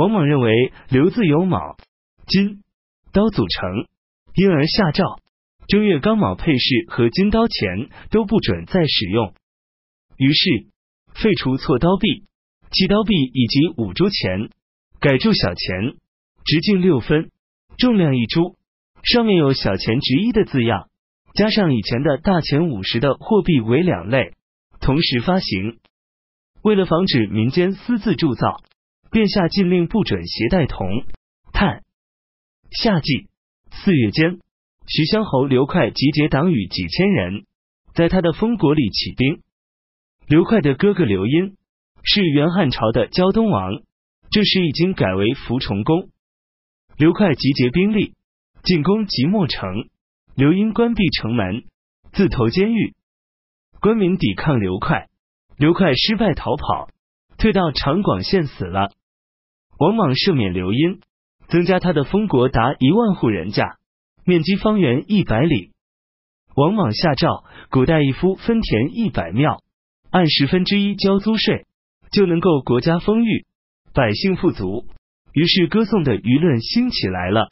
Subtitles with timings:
[0.00, 1.76] 王莽认为刘字由卯、
[2.26, 2.62] 金、
[3.12, 3.86] 刀组成，
[4.34, 5.20] 因而下诏，
[5.68, 9.34] 正月刚卯配饰和金刀钱都不准再使用。
[10.16, 10.68] 于是
[11.12, 12.24] 废除错刀币、
[12.70, 14.48] 七刀币以及五铢钱，
[15.00, 15.96] 改铸小钱，
[16.46, 17.30] 直径六分，
[17.76, 18.56] 重量一铢，
[19.02, 20.88] 上面有小钱直一的字样，
[21.34, 24.32] 加上以前的大钱五十的货币为两类，
[24.80, 25.78] 同时发行。
[26.62, 28.62] 为了防止民间私自铸造。
[29.10, 31.04] 便下禁令，不准携带铜、
[31.52, 31.82] 炭。
[32.70, 33.28] 夏季。
[33.72, 34.40] 四月间，
[34.86, 37.46] 徐乡侯刘快集结党羽几千人，
[37.94, 39.42] 在他的封国里起兵。
[40.26, 41.56] 刘快的哥哥刘英
[42.02, 43.82] 是元汉朝的胶东王，
[44.30, 46.10] 这时已经改为福崇公。
[46.96, 48.14] 刘快集结兵力。
[48.62, 49.88] 进攻即墨城，
[50.36, 51.64] 刘英关闭城门，
[52.12, 52.94] 自投监狱。
[53.80, 55.08] 官民抵抗刘快，
[55.56, 56.90] 刘快失败逃跑，
[57.38, 58.92] 退到长广县死了。
[59.80, 61.00] 王莽赦免刘英，
[61.48, 63.78] 增加他的封国达一万户人家，
[64.26, 65.70] 面积方圆一百里。
[66.54, 69.62] 王莽下诏，古代一夫分田一百庙，
[70.10, 71.64] 按十分之一交租税，
[72.12, 73.46] 就能够国家丰裕，
[73.94, 74.84] 百姓富足。
[75.32, 77.48] 于是歌颂的舆论兴起来了。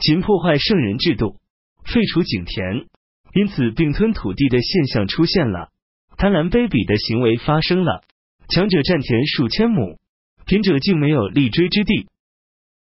[0.00, 1.36] 秦破坏圣人制度，
[1.84, 2.86] 废除井田，
[3.32, 5.68] 因此并吞土地的现象出现了，
[6.16, 8.02] 贪婪卑鄙的行为发生了，
[8.48, 10.00] 强者占田数千亩。
[10.48, 12.08] 贫者竟没有立锥之地，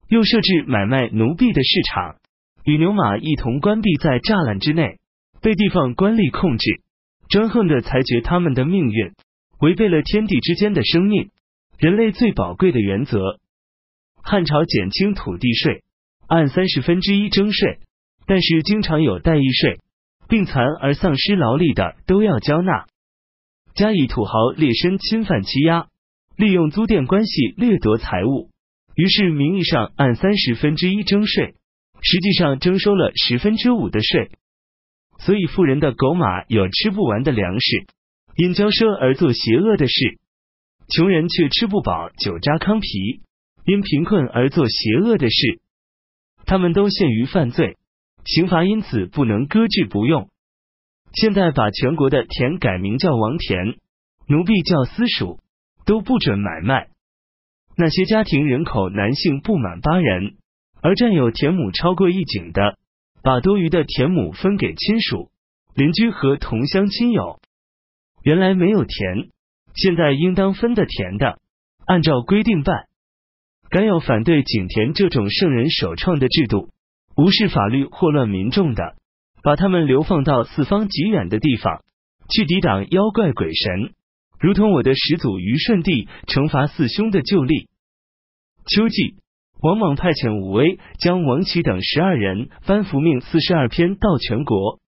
[0.09, 2.17] 又设置买卖奴婢的市场，
[2.65, 4.99] 与牛马一同关闭在栅栏之内，
[5.41, 6.81] 被地方官吏控制，
[7.29, 9.13] 专横的裁决他们的命运，
[9.61, 11.29] 违背了天地之间的生命，
[11.77, 13.39] 人类最宝贵的原则。
[14.21, 15.83] 汉朝减轻土地税，
[16.27, 17.79] 按三十分之一征税，
[18.27, 19.79] 但是经常有代役税，
[20.27, 22.87] 病残而丧失劳力的都要交纳，
[23.73, 25.87] 加以土豪劣绅侵犯欺压。
[26.35, 28.49] 利用租佃关系掠夺财物，
[28.95, 31.53] 于是名义上按三十分之一征税，
[32.01, 34.31] 实际上征收了十分之五的税。
[35.19, 37.85] 所以富人的狗马有吃不完的粮食，
[38.35, 40.17] 因骄奢而做邪恶的事；
[40.89, 43.21] 穷人却吃不饱酒渣糠皮，
[43.65, 45.61] 因贫困而做邪恶的事。
[46.45, 47.77] 他们都陷于犯罪，
[48.25, 50.29] 刑罚因此不能搁置不用。
[51.13, 53.77] 现在把全国的田改名叫王田，
[54.27, 55.39] 奴婢叫私属。
[55.85, 56.89] 都不准买卖。
[57.75, 60.35] 那些家庭人口男性不满八人，
[60.81, 62.77] 而占有田亩超过一井的，
[63.23, 65.31] 把多余的田亩分给亲属、
[65.73, 67.39] 邻居和同乡亲友。
[68.21, 69.29] 原来没有田，
[69.73, 71.39] 现在应当分的田的，
[71.85, 72.85] 按照规定办。
[73.69, 76.69] 敢有反对井田这种圣人首创的制度，
[77.17, 78.95] 无视法律、祸乱民众的，
[79.41, 81.81] 把他们流放到四方极远的地方，
[82.29, 83.93] 去抵挡妖怪鬼神。
[84.43, 87.69] 如同我的始祖虞舜帝惩罚四兄的旧例。
[88.65, 89.15] 秋季，
[89.61, 94.81] 王莽派遣武威将王启等十二人颁符命四十二篇到全国，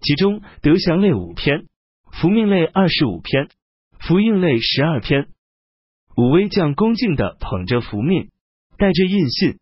[0.00, 1.66] 其中德祥类五篇，
[2.10, 3.50] 符命类二十五篇，
[3.98, 5.28] 符印类十二篇。
[6.16, 8.30] 武威将恭敬的捧着符命，
[8.78, 9.58] 带着印信，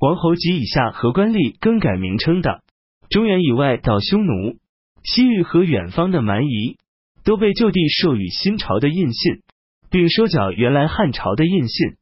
[0.00, 2.62] 王侯及以下和官吏更改名称的，
[3.10, 4.56] 中原以外到匈奴、
[5.04, 6.78] 西域和远方的蛮夷。
[7.24, 9.42] 都被就地授予新朝的印信，
[9.90, 11.96] 并收缴原来汉朝的印信。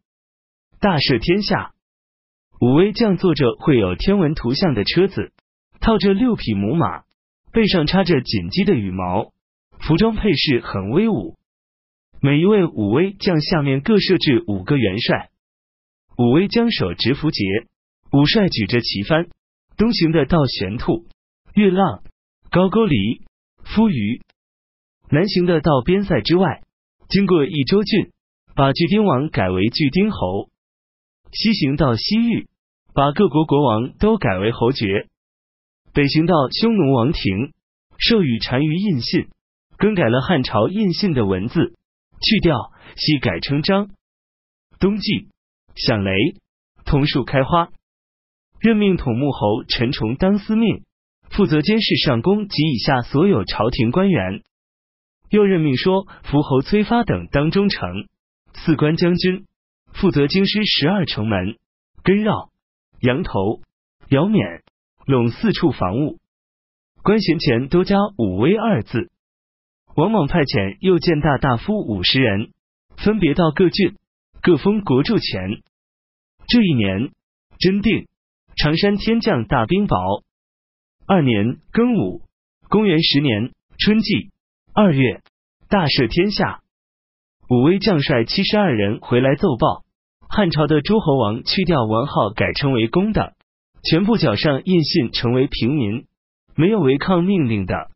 [0.81, 1.73] 大赦天下，
[2.61, 5.33] 武威将坐着绘有天文图像的车子，
[5.81, 7.03] 套着六匹母马，
[7.53, 9.33] 背上插着锦鸡的羽毛，
[9.79, 11.37] 服装配饰很威武。
[12.23, 15.31] 每一位武威将下面各设置五个元帅。
[16.17, 17.45] 武威将手执符节，
[18.13, 19.29] 武帅举着旗幡，
[19.77, 21.07] 东行的到玄兔、
[21.55, 22.03] 月浪、
[22.51, 23.23] 高句丽、
[23.65, 24.21] 夫余。
[25.13, 26.63] 南行的到边塞之外，
[27.09, 28.13] 经过益州郡，
[28.55, 30.49] 把巨丁王改为巨丁侯；
[31.33, 32.47] 西行到西域，
[32.95, 35.09] 把各国国王都改为侯爵；
[35.93, 37.53] 北行到匈奴王庭，
[37.99, 39.27] 授予单于印信，
[39.77, 41.75] 更改了汉朝印信的文字，
[42.23, 43.91] 去掉西改称章。
[44.79, 45.27] 冬季
[45.75, 46.13] 响雷，
[46.85, 47.71] 桐树开花，
[48.61, 50.85] 任命统木侯陈崇当司命，
[51.31, 54.45] 负责监视上宫及以下所有朝廷官员。
[55.31, 57.89] 又任命说伏侯崔发等当中丞、
[58.53, 59.47] 四关将军，
[59.93, 61.57] 负责京师十二城门、
[62.03, 62.51] 根绕、
[63.01, 63.61] 羊头、
[64.09, 64.63] 姚冕、
[65.07, 66.19] 陇四处防务。
[67.03, 69.11] 官衔前都加武威二字。
[69.95, 72.51] 王莽派遣右建大大夫五十人，
[72.97, 73.97] 分别到各郡，
[74.43, 75.63] 各封国柱前。
[76.49, 77.13] 这一年，
[77.59, 78.09] 真定。
[78.57, 80.23] 常山天降大冰雹。
[81.07, 82.23] 二年庚午，
[82.69, 84.31] 公元十年春季。
[84.83, 85.21] 二月，
[85.69, 86.61] 大赦天下。
[87.51, 89.85] 武威将帅七十二人回来奏报，
[90.27, 93.35] 汉朝的诸侯王去掉王号，改称为公的，
[93.85, 96.07] 全部脚上印信，成为平民，
[96.55, 97.91] 没有违抗命令的。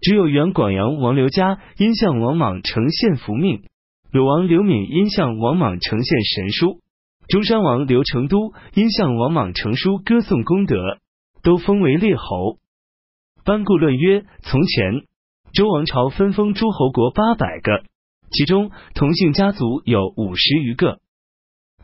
[0.00, 3.64] 只有原广阳王刘嘉因向王莽呈献福命，
[4.12, 6.82] 鲁王刘敏因向王莽呈献神书，
[7.26, 10.98] 中山王刘成都因向王莽呈书歌颂功德，
[11.42, 12.58] 都封为列侯。
[13.44, 15.02] 班固论曰：从前
[15.56, 17.82] 周王朝分封诸侯国八百个，
[18.30, 21.00] 其中同姓家族有五十余个。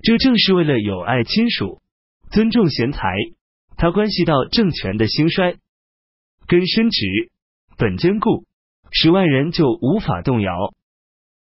[0.03, 1.81] 这正是为了友爱亲属，
[2.31, 3.09] 尊重贤才，
[3.79, 5.57] 它关系到政权的兴衰，
[6.47, 7.31] 根深植，
[7.79, 8.45] 本坚固，
[8.91, 10.53] 使万人就无法动摇。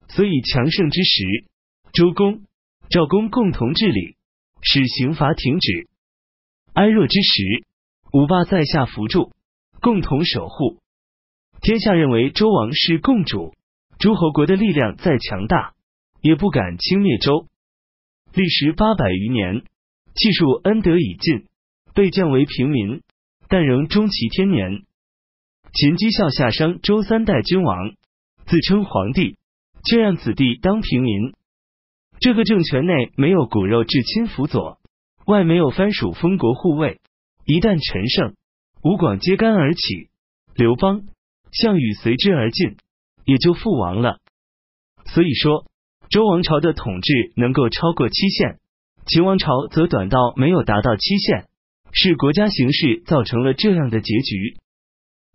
[0.09, 1.45] 所以强盛之时，
[1.93, 2.41] 周公、
[2.89, 4.17] 赵公共同治理，
[4.61, 5.87] 使刑罚停止；
[6.73, 7.63] 哀弱之时，
[8.11, 9.31] 五霸在下扶助，
[9.79, 10.81] 共同守护。
[11.61, 13.53] 天下认为周王是共主，
[13.99, 15.73] 诸侯国的力量再强大，
[16.21, 17.47] 也不敢轻蔑周。
[18.33, 19.63] 历时八百余年，
[20.15, 21.47] 气数恩德已尽，
[21.93, 23.01] 被降为平民，
[23.49, 24.83] 但仍终其天年。
[25.73, 27.93] 秦讥笑夏商周三代君王，
[28.45, 29.37] 自称皇帝，
[29.83, 31.33] 却让子弟当平民。
[32.19, 34.79] 这个政权内没有骨肉至亲辅佐，
[35.25, 37.01] 外没有藩属封国护卫，
[37.45, 38.35] 一旦陈胜、
[38.81, 40.09] 吴广揭竿而起，
[40.55, 41.03] 刘邦、
[41.51, 42.77] 项羽随之而进，
[43.25, 44.19] 也就覆亡了。
[45.05, 45.65] 所以说。
[46.11, 48.57] 周王朝的统治能够超过期限，
[49.05, 51.45] 秦王朝则短到没有达到期限，
[51.91, 54.57] 是国家形势造成了这样的结局。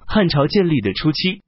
[0.04, 1.42] 汉朝建立的初期，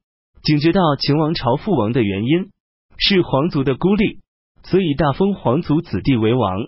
[0.44, 2.50] 警觉到秦王朝覆亡的原因
[2.98, 4.20] 是皇族的孤立，
[4.62, 6.60] 所以大封皇族子弟为王，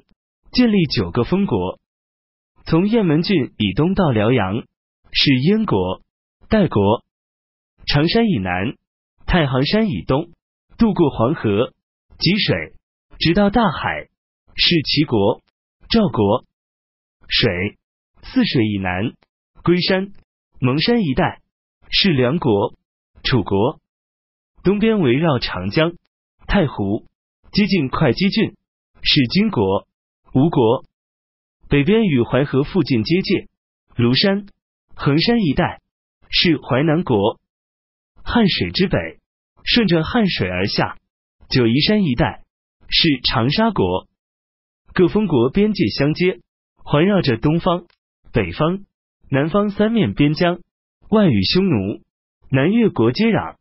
[0.50, 1.78] 建立九个封国，
[2.64, 4.64] 从雁门郡以东到辽阳
[5.12, 6.02] 是燕国、
[6.48, 7.04] 代国；
[7.88, 8.76] 长山以南、
[9.26, 10.28] 太行山以东，
[10.76, 11.72] 渡过黄河。
[12.18, 12.74] 积水
[13.20, 14.08] 直到大海，
[14.56, 15.40] 是齐国、
[15.88, 16.44] 赵国；
[17.28, 17.78] 水
[18.20, 19.14] 泗水以南，
[19.62, 20.12] 龟山、
[20.60, 21.40] 蒙山一带
[21.90, 22.74] 是梁国、
[23.22, 23.78] 楚国；
[24.64, 25.92] 东边围绕长江、
[26.46, 27.06] 太湖，
[27.52, 28.56] 接近会稽郡，
[29.00, 29.86] 是金国、
[30.34, 30.84] 吴国；
[31.68, 33.48] 北边与淮河附近接界，
[33.94, 34.46] 庐山、
[34.96, 35.80] 衡山一带
[36.28, 37.38] 是淮南国；
[38.30, 38.98] 汉水之北，
[39.64, 40.98] 顺着汉水而下。
[41.48, 42.44] 九嶷山一带
[42.90, 44.06] 是长沙国，
[44.92, 46.40] 各封国边界相接，
[46.76, 47.86] 环绕着东方、
[48.30, 48.84] 北方、
[49.30, 50.60] 南方三面边疆，
[51.08, 52.02] 外与匈奴、
[52.50, 53.56] 南越国接壤。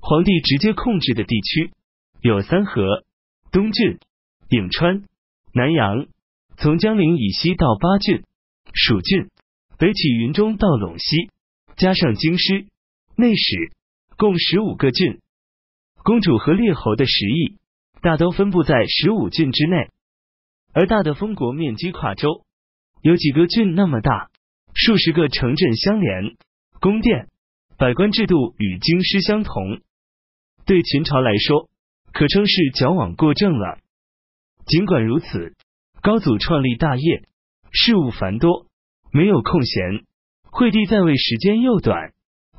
[0.00, 1.70] 皇帝直接控制的地区
[2.20, 3.04] 有三河、
[3.52, 4.00] 东郡、
[4.48, 5.04] 颍川、
[5.54, 6.08] 南阳，
[6.56, 8.24] 从江陵以西到巴郡、
[8.74, 9.28] 蜀郡，
[9.78, 11.30] 北起云中到陇西，
[11.76, 12.66] 加上京师、
[13.18, 13.72] 内史，
[14.18, 15.22] 共十五个郡。
[16.02, 17.56] 公主和列侯的食邑
[18.02, 19.88] 大都分布在十五郡之内，
[20.74, 22.44] 而大的封国面积跨州，
[23.00, 24.28] 有几个郡那么大，
[24.74, 26.36] 数十个城镇相连，
[26.78, 27.28] 宫殿、
[27.78, 29.80] 百官制度与京师相同。
[30.66, 31.70] 对秦朝来说，
[32.12, 33.78] 可称是矫枉过正了。
[34.66, 35.54] 尽管如此，
[36.02, 37.26] 高祖创立大业，
[37.72, 38.66] 事务繁多，
[39.10, 40.04] 没有空闲。
[40.50, 42.12] 惠帝在位时间又短，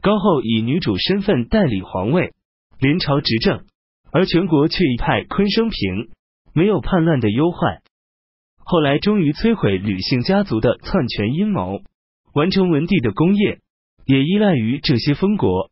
[0.07, 2.31] 高后以女主身份代理皇位。
[2.79, 3.65] 临朝执政，
[4.09, 6.11] 而全国却一派坤生平，
[6.53, 7.81] 没有叛乱的忧患。
[8.59, 11.81] 后来终于摧毁吕姓家族的篡权阴谋，
[12.33, 13.59] 完成文帝的功业，
[14.05, 15.71] 也依赖于这些封国。